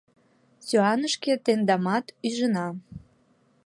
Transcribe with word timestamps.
Сӱанышке 0.65 1.33
тендамат 1.45 2.05
ӱжына. 2.27 2.67